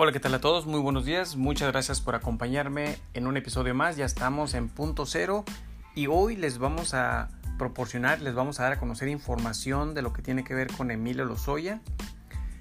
Hola, 0.00 0.12
¿qué 0.12 0.20
tal 0.20 0.32
a 0.34 0.40
todos? 0.40 0.64
Muy 0.64 0.78
buenos 0.78 1.04
días. 1.04 1.34
Muchas 1.34 1.72
gracias 1.72 2.00
por 2.00 2.14
acompañarme 2.14 2.98
en 3.14 3.26
un 3.26 3.36
episodio 3.36 3.74
más. 3.74 3.96
Ya 3.96 4.04
estamos 4.04 4.54
en 4.54 4.68
punto 4.68 5.06
cero 5.06 5.44
y 5.96 6.06
hoy 6.06 6.36
les 6.36 6.58
vamos 6.58 6.94
a 6.94 7.30
proporcionar, 7.58 8.20
les 8.20 8.32
vamos 8.32 8.60
a 8.60 8.62
dar 8.62 8.74
a 8.74 8.78
conocer 8.78 9.08
información 9.08 9.94
de 9.94 10.02
lo 10.02 10.12
que 10.12 10.22
tiene 10.22 10.44
que 10.44 10.54
ver 10.54 10.68
con 10.70 10.92
Emilio 10.92 11.24
Lozoya. 11.24 11.80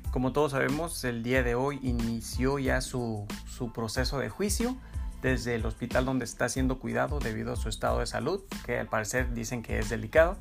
Como 0.10 0.32
todos 0.34 0.54
sabemos, 0.54 1.04
el 1.04 1.22
día 1.22 1.44
de 1.44 1.54
hoy 1.54 1.80
inició 1.84 2.58
ya 2.58 2.82
su, 2.82 3.28
su 3.46 3.72
proceso 3.72 4.18
de 4.18 4.30
juicio 4.30 4.76
desde 5.22 5.54
el 5.54 5.66
hospital 5.68 6.06
donde 6.06 6.26
está 6.26 6.50
siendo 6.50 6.80
cuidado 6.80 7.20
debido 7.20 7.54
a 7.54 7.56
su 7.56 7.70
estado 7.70 8.00
de 8.00 8.08
salud, 8.08 8.42
que 8.66 8.80
al 8.80 8.88
parecer 8.88 9.36
dicen 9.36 9.62
que 9.62 9.78
es 9.78 9.90
delicado. 9.90 10.40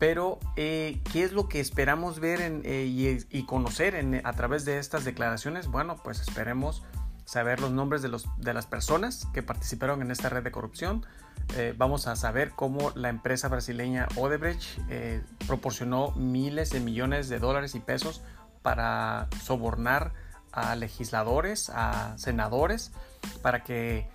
Pero, 0.00 0.38
eh, 0.56 0.98
¿qué 1.12 1.24
es 1.24 1.32
lo 1.32 1.46
que 1.46 1.60
esperamos 1.60 2.20
ver 2.20 2.40
eh, 2.40 3.26
y, 3.28 3.44
conocer 3.44 4.22
a 4.24 4.32
través 4.32 4.64
de 4.64 4.78
estas 4.78 5.04
declaraciones? 5.04 5.66
Bueno, 5.66 5.98
pues 6.02 6.20
esperemos 6.22 6.82
saber 7.26 7.60
los 7.60 7.70
nombres 7.70 8.00
de, 8.00 8.54
las 8.54 8.66
personas 8.66 9.28
que 9.34 9.42
participaron 9.42 10.00
en 10.00 10.10
esta 10.10 10.30
red 10.30 10.42
de 10.42 10.50
corrupción. 10.50 11.04
Eh, 11.54 11.74
vamos 11.76 12.06
a 12.06 12.16
saber 12.16 12.52
cómo 12.56 12.92
la 12.94 13.10
empresa 13.10 13.48
brasileña 13.48 14.08
Odebrecht 14.16 14.80
proporcionó 15.46 16.12
miles 16.12 16.70
de 16.70 16.80
millones 16.80 17.28
de 17.28 17.38
dólares 17.38 17.74
y 17.74 17.80
pesos 17.80 18.22
para 18.62 19.28
sobornar 19.42 20.14
a 20.50 20.76
legisladores, 20.76 21.68
a 21.68 22.16
senadores, 22.16 22.90
para 23.42 23.64
que 23.64 24.08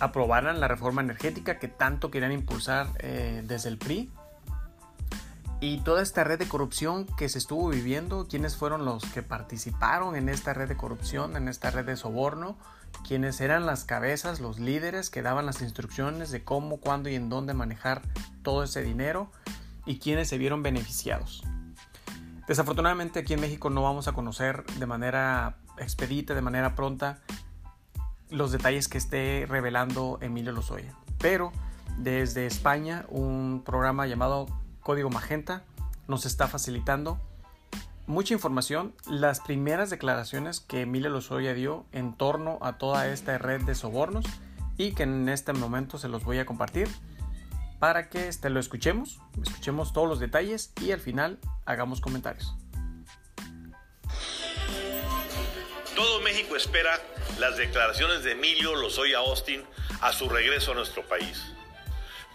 aprobaran 0.00 0.60
la 0.60 0.68
reforma 0.68 1.02
energética 1.02 1.58
que 1.58 1.68
tanto 1.68 2.10
querían 2.10 2.32
impulsar 2.32 2.90
desde 2.94 3.68
el 3.68 3.76
PRI 3.76 4.10
y 5.60 5.78
toda 5.78 6.02
esta 6.02 6.24
red 6.24 6.38
de 6.38 6.48
corrupción 6.48 7.06
que 7.16 7.28
se 7.28 7.38
estuvo 7.38 7.68
viviendo, 7.68 8.26
quiénes 8.28 8.56
fueron 8.56 8.84
los 8.84 9.04
que 9.04 9.22
participaron 9.22 10.14
en 10.14 10.28
esta 10.28 10.52
red 10.52 10.68
de 10.68 10.76
corrupción, 10.76 11.36
en 11.36 11.48
esta 11.48 11.70
red 11.70 11.86
de 11.86 11.96
soborno, 11.96 12.56
quiénes 13.06 13.40
eran 13.40 13.64
las 13.64 13.84
cabezas, 13.84 14.40
los 14.40 14.58
líderes 14.58 15.08
que 15.08 15.22
daban 15.22 15.46
las 15.46 15.62
instrucciones 15.62 16.30
de 16.30 16.44
cómo, 16.44 16.78
cuándo 16.78 17.08
y 17.08 17.14
en 17.14 17.30
dónde 17.30 17.54
manejar 17.54 18.02
todo 18.42 18.64
ese 18.64 18.82
dinero 18.82 19.30
y 19.86 19.98
quiénes 19.98 20.28
se 20.28 20.38
vieron 20.38 20.62
beneficiados. 20.62 21.42
Desafortunadamente 22.46 23.20
aquí 23.20 23.34
en 23.34 23.40
México 23.40 23.70
no 23.70 23.82
vamos 23.82 24.08
a 24.08 24.12
conocer 24.12 24.64
de 24.78 24.86
manera 24.86 25.56
expedita, 25.78 26.34
de 26.34 26.42
manera 26.42 26.74
pronta, 26.74 27.20
los 28.30 28.52
detalles 28.52 28.88
que 28.88 28.98
esté 28.98 29.46
revelando 29.48 30.18
Emilio 30.20 30.52
Lozoya. 30.52 30.94
Pero 31.18 31.52
desde 31.96 32.46
España 32.46 33.06
un 33.08 33.62
programa 33.64 34.06
llamado 34.06 34.46
Código 34.86 35.10
Magenta 35.10 35.64
nos 36.06 36.26
está 36.26 36.46
facilitando 36.46 37.20
mucha 38.06 38.34
información, 38.34 38.94
las 39.10 39.40
primeras 39.40 39.90
declaraciones 39.90 40.60
que 40.60 40.82
Emilio 40.82 41.10
Lozoya 41.10 41.54
dio 41.54 41.86
en 41.90 42.16
torno 42.16 42.60
a 42.62 42.78
toda 42.78 43.08
esta 43.08 43.36
red 43.36 43.62
de 43.62 43.74
sobornos 43.74 44.24
y 44.78 44.92
que 44.92 45.02
en 45.02 45.28
este 45.28 45.52
momento 45.52 45.98
se 45.98 46.06
los 46.06 46.22
voy 46.22 46.38
a 46.38 46.46
compartir 46.46 46.86
para 47.80 48.08
que 48.08 48.28
este, 48.28 48.48
lo 48.48 48.60
escuchemos, 48.60 49.18
escuchemos 49.42 49.92
todos 49.92 50.08
los 50.08 50.20
detalles 50.20 50.72
y 50.80 50.92
al 50.92 51.00
final 51.00 51.40
hagamos 51.64 52.00
comentarios. 52.00 52.54
Todo 55.96 56.20
México 56.20 56.54
espera 56.54 56.96
las 57.40 57.56
declaraciones 57.56 58.22
de 58.22 58.32
Emilio 58.32 58.76
Lozoya 58.76 59.18
Austin 59.18 59.64
a 60.00 60.12
su 60.12 60.28
regreso 60.28 60.70
a 60.70 60.74
nuestro 60.76 61.02
país. 61.08 61.42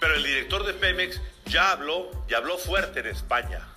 Pero 0.01 0.15
el 0.15 0.23
director 0.23 0.65
de 0.65 0.73
Pemex 0.73 1.21
ya 1.51 1.71
habló 1.71 2.09
y 2.29 2.33
habló 2.33 2.57
fuerte 2.57 3.01
en 3.01 3.07
España. 3.07 3.67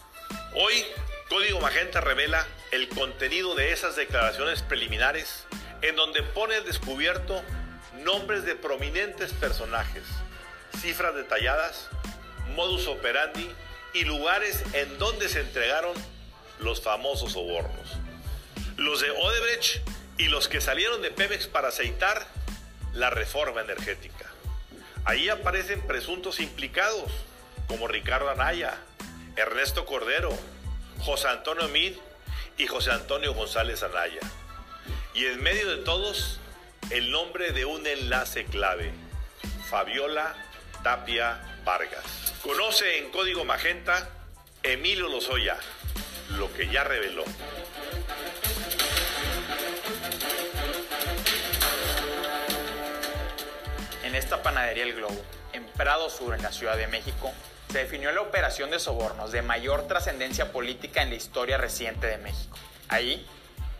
Hoy, 0.54 0.84
Código 1.28 1.60
Magenta 1.60 2.00
revela 2.00 2.46
el 2.70 2.88
contenido 2.88 3.56
de 3.56 3.72
esas 3.72 3.96
declaraciones 3.96 4.62
preliminares 4.62 5.44
en 5.82 5.96
donde 5.96 6.22
pone 6.22 6.60
descubierto 6.60 7.42
nombres 8.04 8.44
de 8.44 8.54
prominentes 8.54 9.32
personajes, 9.32 10.04
cifras 10.80 11.16
detalladas, 11.16 11.88
modus 12.54 12.86
operandi 12.86 13.50
y 13.92 14.04
lugares 14.04 14.62
en 14.72 14.96
donde 14.98 15.28
se 15.28 15.40
entregaron 15.40 15.94
los 16.60 16.80
famosos 16.80 17.32
sobornos. 17.32 17.90
Los 18.76 19.00
de 19.00 19.10
Odebrecht 19.10 19.82
y 20.16 20.28
los 20.28 20.46
que 20.46 20.60
salieron 20.60 21.02
de 21.02 21.10
Pemex 21.10 21.48
para 21.48 21.68
aceitar 21.68 22.24
la 22.92 23.10
reforma 23.10 23.62
energética. 23.62 24.30
Ahí 25.04 25.28
aparecen 25.28 25.84
presuntos 25.86 26.38
implicados 26.38 27.10
como 27.66 27.88
Ricardo 27.88 28.30
Anaya, 28.30 28.78
Ernesto 29.36 29.84
Cordero, 29.84 30.30
José 31.00 31.28
Antonio 31.28 31.68
Mid 31.68 31.94
y 32.56 32.66
José 32.66 32.92
Antonio 32.92 33.34
González 33.34 33.82
Anaya. 33.82 34.20
Y 35.14 35.26
en 35.26 35.42
medio 35.42 35.68
de 35.68 35.82
todos, 35.84 36.40
el 36.90 37.10
nombre 37.10 37.52
de 37.52 37.64
un 37.64 37.86
enlace 37.86 38.44
clave, 38.44 38.92
Fabiola 39.68 40.34
Tapia 40.82 41.40
Vargas. 41.64 42.34
Conoce 42.42 42.98
en 42.98 43.10
Código 43.10 43.44
Magenta 43.44 44.08
Emilio 44.62 45.08
Lozoya, 45.08 45.56
lo 46.30 46.52
que 46.52 46.68
ya 46.68 46.84
reveló. 46.84 47.24
En 54.04 54.14
esta 54.14 54.42
panadería 54.42 54.84
El 54.84 54.94
Globo, 54.94 55.22
en 55.52 55.64
Prado 55.66 56.08
Sur, 56.10 56.34
en 56.34 56.42
la 56.42 56.52
Ciudad 56.52 56.76
de 56.76 56.86
México, 56.86 57.32
se 57.74 57.80
definió 57.80 58.12
la 58.12 58.20
operación 58.20 58.70
de 58.70 58.78
sobornos 58.78 59.32
de 59.32 59.42
mayor 59.42 59.88
trascendencia 59.88 60.52
política 60.52 61.02
en 61.02 61.08
la 61.10 61.16
historia 61.16 61.58
reciente 61.58 62.06
de 62.06 62.18
México. 62.18 62.56
Ahí, 62.88 63.26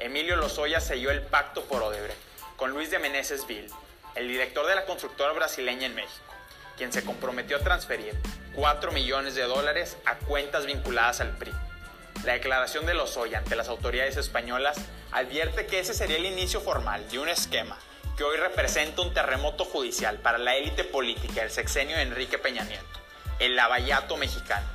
Emilio 0.01 0.35
Lozoya 0.35 0.81
selló 0.81 1.13
el 1.13 1.23
pacto 1.23 1.63
por 1.67 1.81
Odebrecht 1.81 2.19
con 2.57 2.73
Luis 2.73 2.91
de 2.91 2.99
Meneses 2.99 3.47
Vil, 3.47 3.71
el 4.17 4.27
director 4.27 4.67
de 4.67 4.75
la 4.75 4.85
constructora 4.85 5.33
brasileña 5.33 5.87
en 5.87 5.95
México, 5.95 6.25
quien 6.77 6.93
se 6.93 7.05
comprometió 7.05 7.57
a 7.57 7.61
transferir 7.61 8.19
4 8.57 8.91
millones 8.91 9.37
de 9.37 9.45
dólares 9.45 9.97
a 10.07 10.17
cuentas 10.17 10.67
vinculadas 10.67 11.21
al 11.21 11.37
PRI. 11.37 11.53
La 12.25 12.33
declaración 12.33 12.87
de 12.87 12.95
Lozoya 12.95 13.39
ante 13.39 13.55
las 13.55 13.69
autoridades 13.69 14.17
españolas 14.17 14.77
advierte 15.13 15.67
que 15.67 15.79
ese 15.79 15.95
sería 15.95 16.17
el 16.17 16.27
inicio 16.27 16.61
formal 16.61 17.09
de 17.11 17.21
un 17.21 17.29
esquema 17.29 17.79
que 18.17 18.25
hoy 18.25 18.39
representa 18.39 19.03
un 19.03 19.15
terremoto 19.15 19.65
judicial 19.65 20.19
para 20.19 20.39
la 20.39 20.57
élite 20.57 20.83
política 20.83 21.43
del 21.43 21.53
sexenio 21.53 21.95
de 21.95 22.03
Enrique 22.03 22.39
Peña 22.39 22.65
Nieto 22.65 23.04
el 23.39 23.57
lavallato 23.57 24.17
mexicano. 24.17 24.67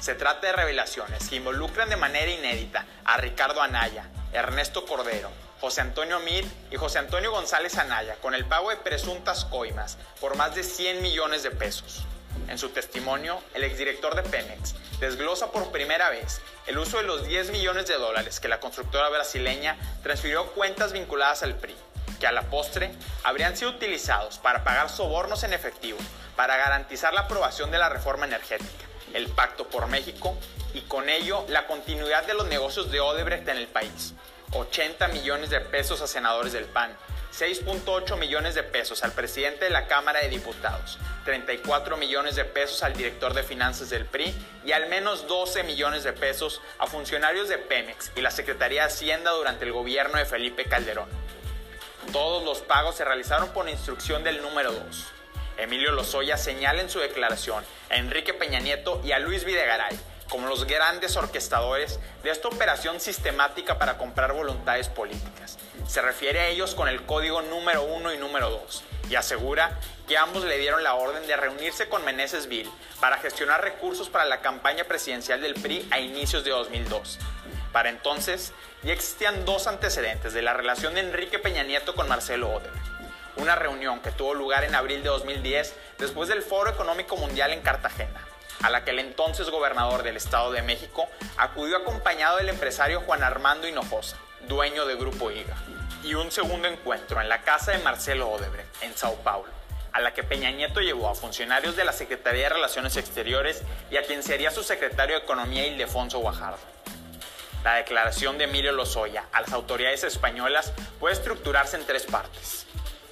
Se 0.00 0.14
trata 0.14 0.46
de 0.46 0.52
revelaciones 0.52 1.28
que 1.28 1.36
involucran 1.36 1.88
de 1.88 1.96
manera 1.96 2.30
inédita 2.30 2.84
a 3.04 3.16
Ricardo 3.16 3.62
Anaya, 3.62 4.08
Ernesto 4.32 4.84
Cordero, 4.84 5.30
José 5.60 5.80
Antonio 5.80 6.20
Mir 6.20 6.44
y 6.70 6.76
José 6.76 6.98
Antonio 6.98 7.30
González 7.30 7.78
Anaya 7.78 8.16
con 8.20 8.34
el 8.34 8.44
pago 8.44 8.70
de 8.70 8.76
presuntas 8.76 9.46
coimas 9.46 9.96
por 10.20 10.36
más 10.36 10.54
de 10.54 10.62
100 10.62 11.00
millones 11.00 11.42
de 11.42 11.50
pesos. 11.50 12.04
En 12.48 12.58
su 12.58 12.68
testimonio, 12.70 13.40
el 13.54 13.64
exdirector 13.64 14.14
de 14.14 14.22
Pemex 14.22 14.74
desglosa 15.00 15.50
por 15.50 15.72
primera 15.72 16.10
vez 16.10 16.42
el 16.66 16.78
uso 16.78 16.98
de 16.98 17.04
los 17.04 17.26
10 17.26 17.50
millones 17.50 17.86
de 17.86 17.94
dólares 17.94 18.40
que 18.40 18.48
la 18.48 18.60
constructora 18.60 19.08
brasileña 19.08 19.76
transfirió 20.02 20.42
a 20.42 20.52
cuentas 20.52 20.92
vinculadas 20.92 21.42
al 21.42 21.54
PRI, 21.54 21.74
que 22.20 22.26
a 22.26 22.32
la 22.32 22.42
postre 22.42 22.92
habrían 23.22 23.56
sido 23.56 23.70
utilizados 23.70 24.38
para 24.38 24.64
pagar 24.64 24.90
sobornos 24.90 25.44
en 25.44 25.54
efectivo 25.54 25.98
para 26.36 26.56
garantizar 26.56 27.14
la 27.14 27.22
aprobación 27.22 27.70
de 27.70 27.78
la 27.78 27.88
reforma 27.88 28.26
energética, 28.26 28.84
el 29.12 29.28
Pacto 29.28 29.68
por 29.68 29.86
México 29.86 30.36
y 30.74 30.82
con 30.82 31.08
ello 31.08 31.44
la 31.48 31.66
continuidad 31.66 32.24
de 32.24 32.34
los 32.34 32.46
negocios 32.46 32.90
de 32.90 33.00
Odebrecht 33.00 33.48
en 33.48 33.56
el 33.56 33.68
país. 33.68 34.14
80 34.52 35.08
millones 35.08 35.50
de 35.50 35.60
pesos 35.60 36.00
a 36.00 36.06
senadores 36.06 36.52
del 36.52 36.66
PAN, 36.66 36.96
6.8 37.36 38.16
millones 38.16 38.54
de 38.54 38.62
pesos 38.62 39.02
al 39.02 39.12
presidente 39.12 39.64
de 39.64 39.70
la 39.70 39.88
Cámara 39.88 40.20
de 40.20 40.28
Diputados, 40.28 40.98
34 41.24 41.96
millones 41.96 42.36
de 42.36 42.44
pesos 42.44 42.84
al 42.84 42.92
director 42.92 43.34
de 43.34 43.42
finanzas 43.42 43.90
del 43.90 44.06
PRI 44.06 44.32
y 44.64 44.72
al 44.72 44.88
menos 44.88 45.26
12 45.26 45.64
millones 45.64 46.04
de 46.04 46.12
pesos 46.12 46.60
a 46.78 46.86
funcionarios 46.86 47.48
de 47.48 47.58
Pemex 47.58 48.12
y 48.14 48.20
la 48.20 48.30
Secretaría 48.30 48.82
de 48.82 48.88
Hacienda 48.88 49.32
durante 49.32 49.64
el 49.64 49.72
gobierno 49.72 50.18
de 50.18 50.26
Felipe 50.26 50.66
Calderón. 50.66 51.08
Todos 52.12 52.44
los 52.44 52.60
pagos 52.60 52.96
se 52.96 53.04
realizaron 53.04 53.48
por 53.48 53.68
instrucción 53.68 54.22
del 54.22 54.40
número 54.40 54.70
2. 54.72 55.13
Emilio 55.56 55.92
Lozoya 55.92 56.36
señala 56.36 56.82
en 56.82 56.90
su 56.90 56.98
declaración 56.98 57.64
a 57.90 57.96
Enrique 57.96 58.34
Peña 58.34 58.60
Nieto 58.60 59.00
y 59.04 59.12
a 59.12 59.18
Luis 59.18 59.44
Videgaray 59.44 59.98
como 60.28 60.48
los 60.48 60.66
grandes 60.66 61.16
orquestadores 61.16 62.00
de 62.22 62.30
esta 62.30 62.48
operación 62.48 62.98
sistemática 63.00 63.78
para 63.78 63.98
comprar 63.98 64.32
voluntades 64.32 64.88
políticas. 64.88 65.58
Se 65.86 66.02
refiere 66.02 66.40
a 66.40 66.48
ellos 66.48 66.74
con 66.74 66.88
el 66.88 67.02
código 67.02 67.42
número 67.42 67.84
1 67.84 68.14
y 68.14 68.18
número 68.18 68.50
2 68.50 68.84
y 69.10 69.14
asegura 69.14 69.78
que 70.08 70.18
ambos 70.18 70.44
le 70.44 70.58
dieron 70.58 70.82
la 70.82 70.94
orden 70.94 71.26
de 71.26 71.36
reunirse 71.36 71.88
con 71.88 72.04
Meneses 72.04 72.48
Bill 72.48 72.68
para 73.00 73.18
gestionar 73.18 73.62
recursos 73.62 74.08
para 74.08 74.24
la 74.24 74.40
campaña 74.40 74.84
presidencial 74.84 75.40
del 75.40 75.54
PRI 75.54 75.86
a 75.90 76.00
inicios 76.00 76.42
de 76.42 76.50
2002. 76.50 77.18
Para 77.72 77.90
entonces, 77.90 78.52
ya 78.82 78.92
existían 78.92 79.44
dos 79.44 79.66
antecedentes 79.66 80.32
de 80.32 80.42
la 80.42 80.54
relación 80.54 80.94
de 80.94 81.00
Enrique 81.00 81.38
Peña 81.38 81.62
Nieto 81.62 81.94
con 81.94 82.08
Marcelo 82.08 82.50
Odebrecht 82.50 82.93
una 83.36 83.56
reunión 83.56 84.00
que 84.00 84.10
tuvo 84.10 84.34
lugar 84.34 84.64
en 84.64 84.74
abril 84.74 85.02
de 85.02 85.08
2010 85.08 85.74
después 85.98 86.28
del 86.28 86.42
Foro 86.42 86.70
Económico 86.70 87.16
Mundial 87.16 87.52
en 87.52 87.62
Cartagena, 87.62 88.20
a 88.62 88.70
la 88.70 88.84
que 88.84 88.90
el 88.90 88.98
entonces 88.98 89.50
gobernador 89.50 90.02
del 90.02 90.16
Estado 90.16 90.52
de 90.52 90.62
México 90.62 91.08
acudió 91.36 91.76
acompañado 91.76 92.38
del 92.38 92.48
empresario 92.48 93.00
Juan 93.00 93.22
Armando 93.22 93.66
Hinojosa, 93.66 94.16
dueño 94.48 94.86
de 94.86 94.96
Grupo 94.96 95.30
IGA. 95.30 95.56
y 96.02 96.14
un 96.14 96.30
segundo 96.30 96.68
encuentro 96.68 97.20
en 97.20 97.30
la 97.30 97.40
casa 97.42 97.72
de 97.72 97.78
Marcelo 97.78 98.28
Odebrecht, 98.28 98.82
en 98.82 98.94
Sao 98.94 99.14
Paulo, 99.16 99.50
a 99.92 100.00
la 100.00 100.12
que 100.12 100.22
Peña 100.22 100.50
Nieto 100.50 100.80
llevó 100.80 101.08
a 101.08 101.14
funcionarios 101.14 101.76
de 101.76 101.84
la 101.84 101.92
Secretaría 101.92 102.44
de 102.44 102.54
Relaciones 102.54 102.96
Exteriores 102.98 103.62
y 103.90 103.96
a 103.96 104.02
quien 104.02 104.22
sería 104.22 104.50
su 104.50 104.62
secretario 104.62 105.16
de 105.16 105.22
Economía 105.22 105.66
Ildefonso 105.66 106.18
Guajardo. 106.18 106.58
La 107.64 107.76
declaración 107.76 108.36
de 108.36 108.44
Emilio 108.44 108.72
Lozoya 108.72 109.24
a 109.32 109.40
las 109.40 109.52
autoridades 109.54 110.04
españolas 110.04 110.74
puede 111.00 111.14
estructurarse 111.14 111.76
en 111.78 111.86
tres 111.86 112.04
partes. 112.04 112.66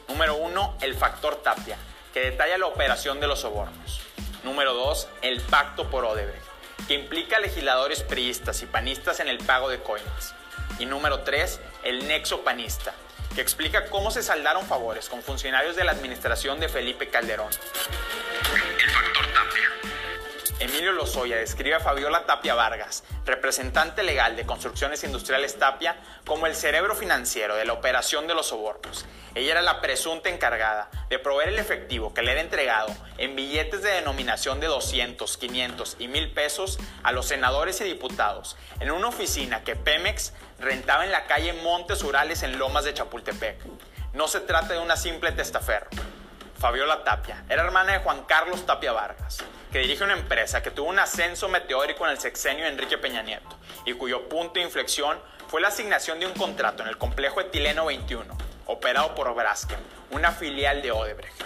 Número 0.08 0.36
uno, 0.36 0.76
el 0.80 0.94
factor 0.94 1.36
Tapia, 1.42 1.76
que 2.12 2.20
detalla 2.20 2.58
la 2.58 2.66
operación 2.66 3.20
de 3.20 3.26
los 3.26 3.40
sobornos. 3.40 4.00
Número 4.42 4.74
dos, 4.74 5.08
el 5.22 5.40
pacto 5.40 5.88
por 5.88 6.04
Odebrecht, 6.04 6.44
que 6.88 6.94
implica 6.94 7.38
legisladores 7.38 8.02
priistas 8.02 8.62
y 8.62 8.66
panistas 8.66 9.20
en 9.20 9.28
el 9.28 9.38
pago 9.38 9.68
de 9.68 9.80
coimas. 9.82 10.34
Y 10.78 10.86
número 10.86 11.20
tres, 11.20 11.60
el 11.84 12.06
nexo 12.08 12.42
panista, 12.42 12.92
que 13.34 13.40
explica 13.40 13.88
cómo 13.88 14.10
se 14.10 14.22
saldaron 14.22 14.66
favores 14.66 15.08
con 15.08 15.22
funcionarios 15.22 15.76
de 15.76 15.84
la 15.84 15.92
administración 15.92 16.60
de 16.60 16.68
Felipe 16.68 17.08
Calderón. 17.08 17.50
El 17.50 18.90
factor 18.90 19.26
Tapia. 19.32 19.70
Emilio 20.58 20.92
Lozoya 20.92 21.36
describe 21.36 21.76
a 21.76 21.80
Fabiola 21.80 22.24
Tapia 22.26 22.54
Vargas, 22.54 23.04
representante 23.24 24.02
legal 24.02 24.36
de 24.36 24.46
Construcciones 24.46 25.02
Industriales 25.02 25.58
Tapia, 25.58 25.96
como 26.26 26.46
el 26.46 26.54
cerebro 26.54 26.94
financiero 26.94 27.56
de 27.56 27.64
la 27.64 27.72
operación 27.72 28.26
de 28.26 28.34
los 28.34 28.48
sobornos. 28.48 29.06
Ella 29.34 29.52
era 29.52 29.62
la 29.62 29.80
presunta 29.80 30.28
encargada 30.28 30.90
de 31.08 31.18
proveer 31.18 31.50
el 31.50 31.58
efectivo 31.58 32.12
que 32.12 32.20
le 32.20 32.32
era 32.32 32.42
entregado 32.42 32.94
en 33.16 33.34
billetes 33.34 33.82
de 33.82 33.90
denominación 33.92 34.60
de 34.60 34.66
200, 34.66 35.38
500 35.38 35.96
y 35.98 36.08
1000 36.08 36.32
pesos 36.32 36.78
a 37.02 37.12
los 37.12 37.28
senadores 37.28 37.80
y 37.80 37.84
diputados 37.84 38.58
en 38.80 38.90
una 38.90 39.08
oficina 39.08 39.64
que 39.64 39.74
Pemex 39.74 40.34
rentaba 40.58 41.06
en 41.06 41.12
la 41.12 41.24
calle 41.24 41.54
Montes 41.54 42.02
Urales 42.02 42.42
en 42.42 42.58
Lomas 42.58 42.84
de 42.84 42.92
Chapultepec. 42.92 43.56
No 44.12 44.28
se 44.28 44.40
trata 44.40 44.74
de 44.74 44.80
una 44.80 44.96
simple 44.96 45.32
testaferro. 45.32 45.88
Fabiola 46.58 47.02
Tapia 47.02 47.42
era 47.48 47.64
hermana 47.64 47.94
de 47.94 47.98
Juan 48.00 48.24
Carlos 48.24 48.66
Tapia 48.66 48.92
Vargas, 48.92 49.38
que 49.72 49.78
dirige 49.78 50.04
una 50.04 50.12
empresa 50.12 50.62
que 50.62 50.70
tuvo 50.70 50.90
un 50.90 50.98
ascenso 50.98 51.48
meteórico 51.48 52.04
en 52.04 52.12
el 52.12 52.20
sexenio 52.20 52.64
de 52.64 52.70
Enrique 52.70 52.98
Peña 52.98 53.22
Nieto 53.22 53.58
y 53.86 53.94
cuyo 53.94 54.28
punto 54.28 54.54
de 54.54 54.66
inflexión 54.66 55.18
fue 55.48 55.62
la 55.62 55.68
asignación 55.68 56.20
de 56.20 56.26
un 56.26 56.34
contrato 56.34 56.82
en 56.82 56.90
el 56.90 56.98
complejo 56.98 57.40
etileno 57.40 57.86
21, 57.86 58.36
operado 58.66 59.14
por 59.14 59.34
Braskem, 59.34 59.78
una 60.10 60.32
filial 60.32 60.82
de 60.82 60.92
Odebrecht. 60.92 61.42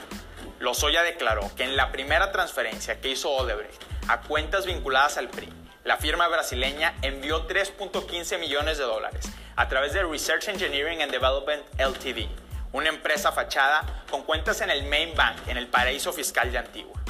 Lozoya 0.58 1.02
declaró 1.02 1.50
que 1.54 1.64
en 1.64 1.76
la 1.76 1.92
primera 1.92 2.32
transferencia 2.32 3.00
que 3.00 3.10
hizo 3.10 3.30
Odebrecht 3.30 3.82
a 4.08 4.20
cuentas 4.22 4.66
vinculadas 4.66 5.18
al 5.18 5.28
PRI, 5.28 5.52
la 5.84 5.98
firma 5.98 6.26
brasileña 6.28 6.94
envió 7.02 7.46
3.15 7.46 8.38
millones 8.38 8.78
de 8.78 8.84
dólares 8.84 9.26
a 9.54 9.68
través 9.68 9.92
de 9.92 10.02
Research 10.02 10.48
Engineering 10.48 11.02
and 11.02 11.12
Development 11.12 11.62
Ltd, 11.78 12.28
una 12.72 12.88
empresa 12.88 13.32
fachada 13.32 14.04
con 14.10 14.22
cuentas 14.22 14.60
en 14.62 14.70
el 14.70 14.84
Main 14.84 15.14
Bank 15.14 15.36
en 15.46 15.56
el 15.56 15.68
paraíso 15.68 16.12
fiscal 16.12 16.50
de 16.50 16.58
Antigua. 16.58 17.00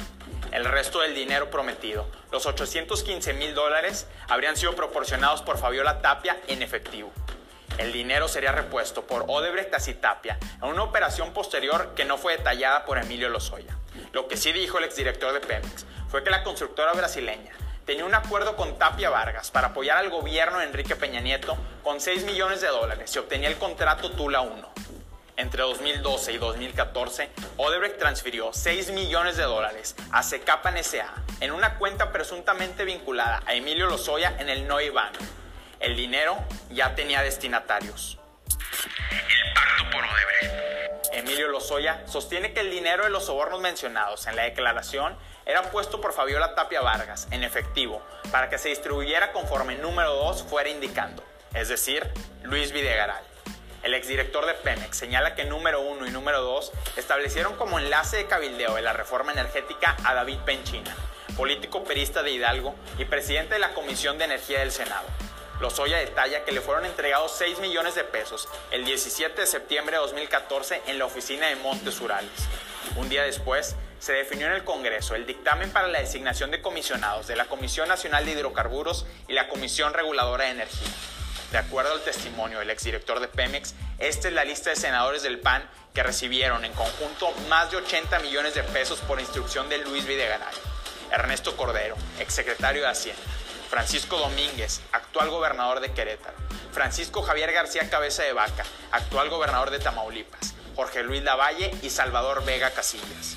El 0.51 0.65
resto 0.65 1.01
del 1.01 1.13
dinero 1.13 1.49
prometido, 1.49 2.07
los 2.31 2.45
815 2.45 3.33
mil 3.33 3.53
dólares, 3.53 4.07
habrían 4.27 4.55
sido 4.55 4.75
proporcionados 4.75 5.41
por 5.41 5.57
Fabiola 5.57 6.01
Tapia 6.01 6.37
en 6.47 6.61
efectivo. 6.61 7.11
El 7.77 7.93
dinero 7.93 8.27
sería 8.27 8.51
repuesto 8.51 9.05
por 9.05 9.25
Odebrecht 9.27 9.73
a 9.73 10.01
Tapia 10.01 10.39
en 10.61 10.69
una 10.69 10.83
operación 10.83 11.31
posterior 11.31 11.93
que 11.95 12.05
no 12.05 12.17
fue 12.17 12.37
detallada 12.37 12.85
por 12.85 12.97
Emilio 12.97 13.29
Lozoya. 13.29 13.77
Lo 14.13 14.27
que 14.27 14.35
sí 14.35 14.51
dijo 14.51 14.79
el 14.79 14.83
exdirector 14.83 15.31
de 15.33 15.41
Pemex 15.41 15.85
fue 16.09 16.23
que 16.23 16.31
la 16.31 16.43
constructora 16.43 16.93
brasileña 16.93 17.51
tenía 17.85 18.03
un 18.03 18.15
acuerdo 18.15 18.55
con 18.55 18.79
Tapia 18.79 19.09
Vargas 19.11 19.51
para 19.51 19.67
apoyar 19.67 19.97
al 19.97 20.09
gobierno 20.09 20.59
de 20.59 20.65
Enrique 20.65 20.95
Peña 20.95 21.21
Nieto 21.21 21.55
con 21.83 22.01
6 22.01 22.25
millones 22.25 22.61
de 22.61 22.67
dólares 22.67 23.15
y 23.15 23.19
obtenía 23.19 23.47
el 23.47 23.57
contrato 23.57 24.11
Tula 24.11 24.41
1. 24.41 24.69
Entre 25.37 25.61
2012 25.61 26.33
y 26.33 26.37
2014, 26.39 27.29
Odebrecht 27.57 27.99
transfirió 27.99 28.51
6 28.51 28.91
millones 28.91 29.37
de 29.37 29.43
dólares 29.43 29.95
a 30.11 30.23
Secapan 30.23 30.77
S.A. 30.77 31.13
en 31.41 31.51
una 31.51 31.77
cuenta 31.77 32.11
presuntamente 32.11 32.85
vinculada 32.85 33.43
a 33.45 33.53
Emilio 33.53 33.85
Lozoya 33.85 34.35
en 34.39 34.49
el 34.49 34.67
Noi 34.67 34.89
Bank. 34.89 35.15
El 35.79 35.95
dinero 35.95 36.37
ya 36.71 36.95
tenía 36.95 37.21
destinatarios. 37.21 38.17
El 39.11 39.53
pacto 39.53 39.83
por 39.91 40.03
Odebrecht. 40.03 41.13
Emilio 41.13 41.49
Lozoya 41.49 42.01
sostiene 42.07 42.53
que 42.53 42.61
el 42.61 42.71
dinero 42.71 43.03
de 43.03 43.09
los 43.09 43.25
sobornos 43.25 43.61
mencionados 43.61 44.27
en 44.27 44.35
la 44.35 44.43
declaración 44.43 45.15
era 45.45 45.63
puesto 45.71 46.01
por 46.01 46.13
Fabiola 46.13 46.55
Tapia 46.55 46.81
Vargas 46.81 47.27
en 47.31 47.43
efectivo 47.43 48.01
para 48.31 48.49
que 48.49 48.57
se 48.57 48.69
distribuyera 48.69 49.31
conforme 49.31 49.75
número 49.75 50.13
2 50.13 50.43
fuera 50.43 50.69
indicando, 50.69 51.23
es 51.53 51.69
decir, 51.69 52.11
Luis 52.43 52.71
Videgaray. 52.71 53.23
El 53.83 53.93
exdirector 53.93 54.45
de 54.45 54.55
Pemex 54.55 54.97
señala 54.97 55.35
que 55.35 55.45
número 55.45 55.81
1 55.81 56.07
y 56.07 56.09
número 56.09 56.41
2 56.41 56.71
establecieron 56.97 57.55
como 57.55 57.79
enlace 57.79 58.17
de 58.17 58.25
cabildeo 58.25 58.75
de 58.75 58.81
la 58.81 58.93
reforma 58.93 59.31
energética 59.31 59.95
a 60.03 60.13
David 60.13 60.39
Penchina, 60.45 60.95
político 61.37 61.83
perista 61.83 62.23
de 62.23 62.31
Hidalgo 62.31 62.75
y 62.97 63.05
presidente 63.05 63.53
de 63.53 63.59
la 63.59 63.73
Comisión 63.73 64.17
de 64.17 64.25
Energía 64.25 64.59
del 64.59 64.71
Senado. 64.71 65.05
Lozoya 65.59 65.97
detalla 65.97 66.45
que 66.45 66.51
le 66.51 66.61
fueron 66.61 66.85
entregados 66.85 67.35
6 67.37 67.59
millones 67.59 67.95
de 67.95 68.03
pesos 68.03 68.47
el 68.69 68.85
17 68.85 69.41
de 69.41 69.47
septiembre 69.47 69.95
de 69.95 70.01
2014 70.03 70.83
en 70.85 70.99
la 70.99 71.05
oficina 71.05 71.47
de 71.47 71.55
Montes 71.55 71.99
Urales. 71.99 72.29
Un 72.95 73.09
día 73.09 73.23
después, 73.23 73.75
se 73.99 74.13
definió 74.13 74.45
en 74.47 74.53
el 74.53 74.63
Congreso 74.63 75.15
el 75.15 75.25
dictamen 75.25 75.71
para 75.71 75.87
la 75.87 75.99
designación 75.99 76.51
de 76.51 76.61
comisionados 76.61 77.25
de 77.25 77.35
la 77.35 77.45
Comisión 77.45 77.87
Nacional 77.87 78.25
de 78.25 78.33
Hidrocarburos 78.33 79.07
y 79.27 79.33
la 79.33 79.47
Comisión 79.47 79.93
Reguladora 79.95 80.45
de 80.45 80.51
Energía. 80.51 80.89
De 81.51 81.57
acuerdo 81.57 81.93
al 81.93 82.01
testimonio 82.01 82.59
del 82.59 82.69
exdirector 82.69 83.19
de 83.19 83.27
Pemex, 83.27 83.73
esta 83.97 84.27
es 84.27 84.33
la 84.35 84.43
lista 84.43 84.69
de 84.69 84.75
senadores 84.75 85.23
del 85.23 85.39
PAN 85.39 85.67
que 85.93 86.03
recibieron 86.03 86.65
en 86.65 86.73
conjunto 86.73 87.31
más 87.49 87.71
de 87.71 87.77
80 87.77 88.19
millones 88.19 88.53
de 88.53 88.63
pesos 88.63 88.99
por 88.99 89.19
instrucción 89.19 89.69
de 89.69 89.79
Luis 89.79 90.05
Videgaray. 90.05 90.53
Ernesto 91.11 91.57
Cordero, 91.57 91.95
exsecretario 92.19 92.83
de 92.83 92.89
Hacienda. 92.89 93.21
Francisco 93.69 94.17
Domínguez, 94.17 94.81
actual 94.91 95.29
gobernador 95.29 95.79
de 95.79 95.91
Querétaro. 95.91 96.37
Francisco 96.71 97.21
Javier 97.21 97.51
García 97.51 97.89
Cabeza 97.89 98.23
de 98.23 98.33
Vaca, 98.33 98.63
actual 98.91 99.29
gobernador 99.29 99.71
de 99.71 99.79
Tamaulipas. 99.79 100.53
Jorge 100.75 101.01
Luis 101.03 101.23
Lavalle 101.23 101.71
y 101.81 101.89
Salvador 101.89 102.45
Vega 102.45 102.69
Casillas. 102.69 103.35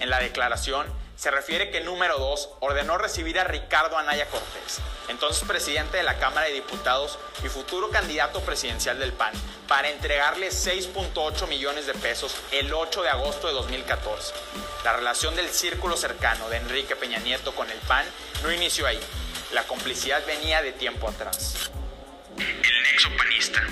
En 0.00 0.08
la 0.08 0.18
declaración, 0.18 0.86
se 1.14 1.30
refiere 1.30 1.70
que 1.70 1.80
número 1.80 2.18
2 2.18 2.50
ordenó 2.60 2.98
recibir 2.98 3.38
a 3.38 3.44
Ricardo 3.44 3.96
Anaya 3.96 4.26
Cortés, 4.26 4.80
entonces 5.08 5.46
presidente 5.46 5.98
de 5.98 6.02
la 6.02 6.18
Cámara 6.18 6.46
de 6.46 6.54
Diputados 6.54 7.18
y 7.44 7.48
futuro 7.48 7.90
candidato 7.90 8.40
presidencial 8.40 8.98
del 8.98 9.12
PAN, 9.12 9.32
para 9.68 9.90
entregarle 9.90 10.48
6.8 10.48 11.46
millones 11.46 11.86
de 11.86 11.94
pesos 11.94 12.34
el 12.50 12.72
8 12.72 13.02
de 13.02 13.10
agosto 13.10 13.46
de 13.46 13.52
2014. 13.52 14.32
La 14.84 14.94
relación 14.94 15.36
del 15.36 15.50
círculo 15.50 15.96
cercano 15.96 16.48
de 16.48 16.56
Enrique 16.56 16.96
Peña 16.96 17.18
Nieto 17.18 17.54
con 17.54 17.70
el 17.70 17.78
PAN 17.78 18.04
no 18.42 18.50
inició 18.50 18.86
ahí. 18.86 19.00
La 19.52 19.64
complicidad 19.64 20.24
venía 20.26 20.62
de 20.62 20.72
tiempo 20.72 21.08
atrás. 21.08 21.70
El 22.38 22.82
nexo 22.82 23.08
panista. 23.16 23.62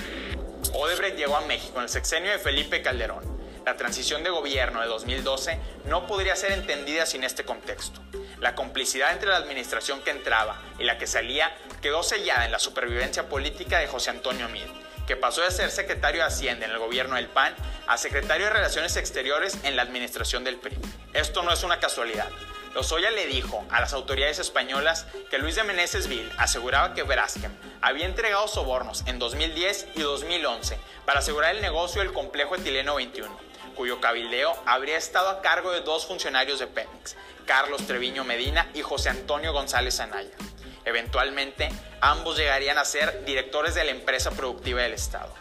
Odebrecht 0.74 1.16
llegó 1.16 1.36
a 1.36 1.42
México 1.42 1.76
en 1.76 1.84
el 1.84 1.88
sexenio 1.88 2.30
de 2.30 2.38
Felipe 2.38 2.82
Calderón 2.82 3.32
la 3.64 3.76
transición 3.76 4.24
de 4.24 4.30
gobierno 4.30 4.80
de 4.80 4.88
2012 4.88 5.58
no 5.84 6.06
podría 6.06 6.34
ser 6.34 6.52
entendida 6.52 7.06
sin 7.06 7.22
este 7.22 7.44
contexto. 7.44 8.00
La 8.40 8.56
complicidad 8.56 9.12
entre 9.12 9.28
la 9.28 9.36
administración 9.36 10.00
que 10.00 10.10
entraba 10.10 10.60
y 10.80 10.84
la 10.84 10.98
que 10.98 11.06
salía 11.06 11.54
quedó 11.80 12.02
sellada 12.02 12.44
en 12.44 12.50
la 12.50 12.58
supervivencia 12.58 13.28
política 13.28 13.78
de 13.78 13.86
José 13.86 14.10
Antonio 14.10 14.48
Mid, 14.48 14.66
que 15.06 15.16
pasó 15.16 15.42
de 15.42 15.52
ser 15.52 15.70
secretario 15.70 16.22
de 16.22 16.28
Hacienda 16.28 16.66
en 16.66 16.72
el 16.72 16.78
gobierno 16.78 17.14
del 17.14 17.28
PAN 17.28 17.54
a 17.86 17.98
secretario 17.98 18.46
de 18.46 18.52
Relaciones 18.52 18.96
Exteriores 18.96 19.56
en 19.62 19.76
la 19.76 19.82
administración 19.82 20.42
del 20.42 20.56
PRI. 20.56 20.76
Esto 21.12 21.42
no 21.44 21.52
es 21.52 21.62
una 21.62 21.78
casualidad. 21.78 22.28
Lozoya 22.74 23.10
le 23.10 23.26
dijo 23.26 23.64
a 23.70 23.80
las 23.80 23.92
autoridades 23.92 24.38
españolas 24.38 25.06
que 25.30 25.38
Luis 25.38 25.56
de 25.56 25.64
Meneses 25.64 26.08
Vil 26.08 26.30
aseguraba 26.38 26.94
que 26.94 27.02
Braskem 27.02 27.52
había 27.80 28.06
entregado 28.06 28.48
sobornos 28.48 29.04
en 29.06 29.18
2010 29.18 29.88
y 29.94 30.00
2011 30.00 30.78
para 31.04 31.20
asegurar 31.20 31.54
el 31.54 31.62
negocio 31.62 32.00
del 32.02 32.12
complejo 32.12 32.56
etileno 32.56 32.94
21 32.94 33.52
cuyo 33.74 34.00
cabildeo 34.00 34.54
habría 34.66 34.96
estado 34.96 35.28
a 35.28 35.40
cargo 35.40 35.72
de 35.72 35.80
dos 35.80 36.06
funcionarios 36.06 36.58
de 36.58 36.66
Pemex, 36.66 37.16
Carlos 37.46 37.86
Treviño 37.86 38.24
Medina 38.24 38.70
y 38.74 38.82
José 38.82 39.08
Antonio 39.08 39.52
González 39.52 40.00
Anaya. 40.00 40.36
Eventualmente, 40.84 41.68
ambos 42.00 42.36
llegarían 42.36 42.78
a 42.78 42.84
ser 42.84 43.24
directores 43.24 43.74
de 43.74 43.84
la 43.84 43.92
empresa 43.92 44.30
productiva 44.32 44.82
del 44.82 44.94
Estado. 44.94 45.32